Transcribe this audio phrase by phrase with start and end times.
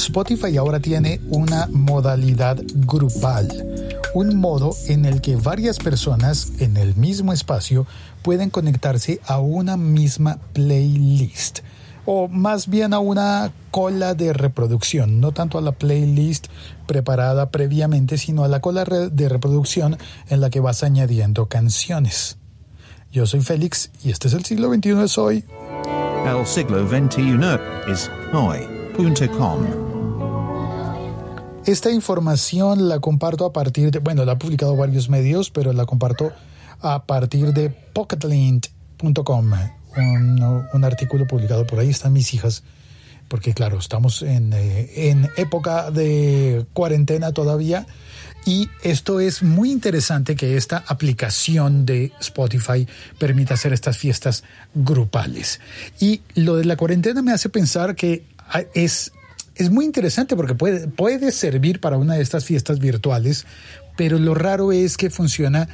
[0.00, 3.48] Spotify ahora tiene una modalidad grupal,
[4.14, 7.86] un modo en el que varias personas en el mismo espacio
[8.22, 11.60] pueden conectarse a una misma playlist
[12.06, 16.46] o más bien a una cola de reproducción, no tanto a la playlist
[16.86, 19.98] preparada previamente, sino a la cola de reproducción
[20.28, 22.38] en la que vas añadiendo canciones.
[23.12, 25.44] Yo soy Félix y este es el siglo XXI de Soy.
[26.26, 27.38] El siglo XXI
[27.90, 29.89] es hoy.com.
[31.66, 35.84] Esta información la comparto a partir de, bueno, la ha publicado varios medios, pero la
[35.84, 36.32] comparto
[36.80, 39.52] a partir de pocketlint.com,
[39.96, 42.62] un, artículo publicado por ahí, están mis hijas,
[43.28, 47.86] porque claro, estamos en, eh, en época de cuarentena todavía.
[48.46, 52.88] Y esto es muy interesante que esta aplicación de Spotify
[53.18, 55.60] permita hacer estas fiestas grupales.
[56.00, 59.12] Y lo de la cuarentena me hace pensar que ah, es,
[59.60, 63.44] es muy interesante porque puede, puede servir para una de estas fiestas virtuales,
[63.96, 65.68] pero lo raro es que funciona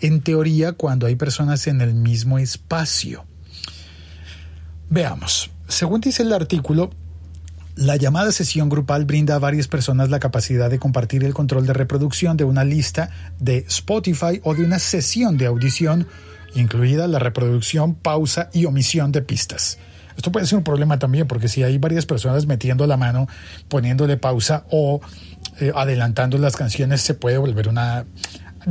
[0.00, 3.24] en teoría cuando hay personas en el mismo espacio.
[4.90, 6.90] Veamos, según dice el artículo,
[7.76, 11.72] la llamada sesión grupal brinda a varias personas la capacidad de compartir el control de
[11.72, 16.06] reproducción de una lista de Spotify o de una sesión de audición,
[16.54, 19.78] incluida la reproducción, pausa y omisión de pistas.
[20.16, 23.28] Esto puede ser un problema también porque si hay varias personas metiendo la mano,
[23.68, 25.00] poniéndole pausa o
[25.60, 28.04] eh, adelantando las canciones, se puede volver una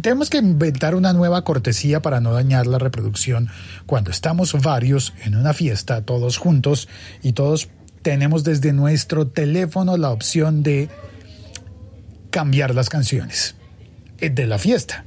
[0.00, 3.48] tenemos que inventar una nueva cortesía para no dañar la reproducción
[3.86, 6.88] cuando estamos varios en una fiesta, todos juntos
[7.22, 7.68] y todos
[8.02, 10.88] tenemos desde nuestro teléfono la opción de
[12.30, 13.56] cambiar las canciones
[14.20, 15.04] eh, de la fiesta.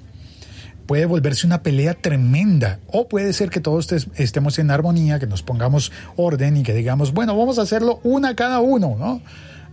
[0.87, 5.43] Puede volverse una pelea tremenda o puede ser que todos estemos en armonía, que nos
[5.43, 9.21] pongamos orden y que digamos, bueno, vamos a hacerlo una cada uno, ¿no?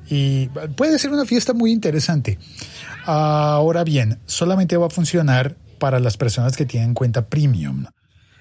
[0.08, 2.38] Y puede ser una fiesta muy interesante.
[3.06, 7.86] Ahora bien, solamente va a funcionar para las personas que tienen cuenta premium.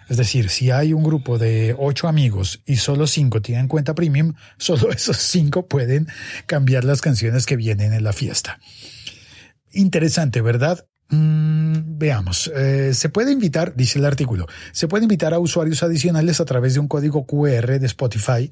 [0.10, 4.34] Es decir, si hay un grupo de ocho amigos y solo cinco tienen cuenta premium,
[4.58, 6.08] solo esos cinco pueden
[6.46, 8.60] cambiar las canciones que vienen en la fiesta.
[9.72, 10.86] Interesante, ¿verdad?
[11.10, 16.40] Mm, veamos, eh, se puede invitar, dice el artículo, se puede invitar a usuarios adicionales
[16.40, 18.52] a través de un código QR de Spotify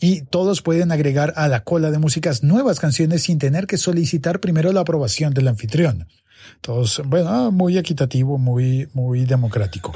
[0.00, 4.40] y todos pueden agregar a la cola de músicas nuevas canciones sin tener que solicitar
[4.40, 6.06] primero la aprobación del anfitrión.
[6.60, 9.92] Todos, bueno, muy equitativo, muy, muy democrático.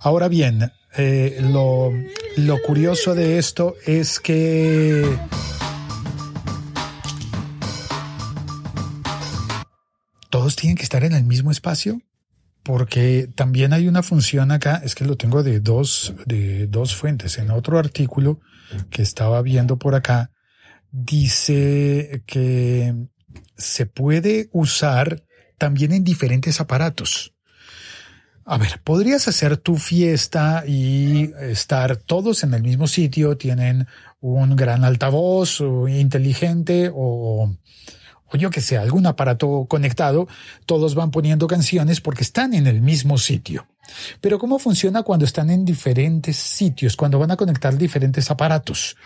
[0.00, 1.92] Ahora bien, eh, lo,
[2.36, 5.04] lo curioso de esto es que
[10.44, 12.02] todos tienen que estar en el mismo espacio
[12.64, 17.38] porque también hay una función acá, es que lo tengo de dos, de dos fuentes.
[17.38, 18.40] En otro artículo
[18.90, 20.32] que estaba viendo por acá,
[20.90, 22.94] dice que
[23.56, 25.24] se puede usar
[25.56, 27.32] también en diferentes aparatos.
[28.44, 33.86] A ver, podrías hacer tu fiesta y estar todos en el mismo sitio, tienen
[34.20, 37.56] un gran altavoz inteligente o
[38.34, 40.26] o yo que sé, algún aparato conectado,
[40.66, 43.66] todos van poniendo canciones porque están en el mismo sitio.
[44.20, 48.96] Pero ¿cómo funciona cuando están en diferentes sitios, cuando van a conectar diferentes aparatos?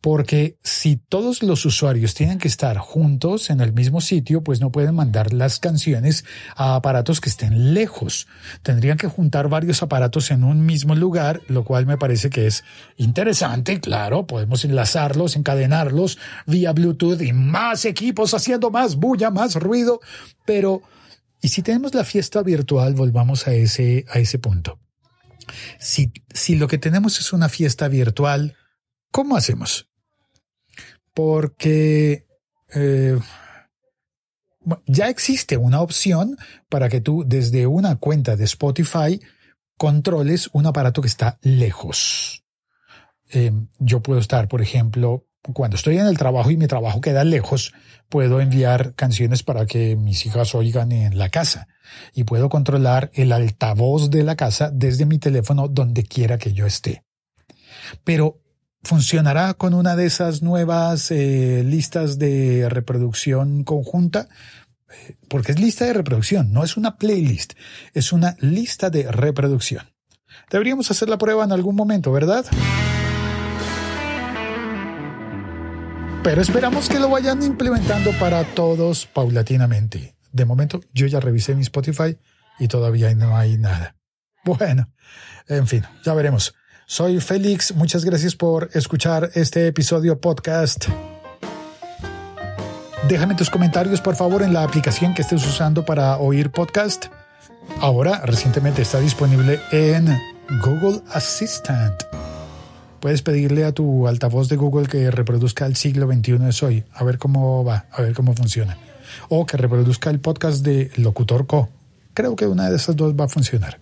[0.00, 4.70] Porque si todos los usuarios tienen que estar juntos en el mismo sitio, pues no
[4.70, 6.24] pueden mandar las canciones
[6.56, 8.26] a aparatos que estén lejos.
[8.62, 12.64] Tendrían que juntar varios aparatos en un mismo lugar, lo cual me parece que es
[12.96, 20.00] interesante, claro, podemos enlazarlos, encadenarlos vía Bluetooth y más equipos haciendo más bulla, más ruido,
[20.44, 20.82] pero
[21.42, 24.78] y si tenemos la fiesta virtual, volvamos a ese, a ese punto.
[25.80, 28.56] Si, si lo que tenemos es una fiesta virtual,
[29.10, 29.90] ¿cómo hacemos?
[31.12, 32.28] Porque
[32.72, 33.18] eh,
[34.86, 36.36] ya existe una opción
[36.68, 39.20] para que tú desde una cuenta de Spotify
[39.76, 42.44] controles un aparato que está lejos.
[43.30, 47.24] Eh, yo puedo estar, por ejemplo, cuando estoy en el trabajo y mi trabajo queda
[47.24, 47.72] lejos,
[48.08, 51.68] puedo enviar canciones para que mis hijas oigan en la casa
[52.14, 56.66] y puedo controlar el altavoz de la casa desde mi teléfono donde quiera que yo
[56.66, 57.02] esté.
[58.04, 58.40] Pero
[58.84, 64.28] funcionará con una de esas nuevas eh, listas de reproducción conjunta
[64.90, 67.54] eh, porque es lista de reproducción, no es una playlist,
[67.94, 69.86] es una lista de reproducción.
[70.50, 72.44] Deberíamos hacer la prueba en algún momento, ¿verdad?
[76.22, 80.14] Pero esperamos que lo vayan implementando para todos paulatinamente.
[80.30, 82.16] De momento, yo ya revisé mi Spotify
[82.60, 83.96] y todavía no hay nada.
[84.44, 84.88] Bueno,
[85.48, 86.54] en fin, ya veremos.
[86.86, 90.86] Soy Félix, muchas gracias por escuchar este episodio podcast.
[93.08, 97.06] Déjame tus comentarios por favor en la aplicación que estés usando para oír podcast.
[97.80, 100.06] Ahora recientemente está disponible en
[100.62, 102.11] Google Assistant.
[103.02, 107.02] Puedes pedirle a tu altavoz de Google que reproduzca el siglo XXI de hoy, a
[107.02, 108.78] ver cómo va, a ver cómo funciona.
[109.28, 111.68] O que reproduzca el podcast de Locutor Co.
[112.14, 113.80] Creo que una de esas dos va a funcionar.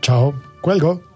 [0.00, 1.09] Chao, cuelgo.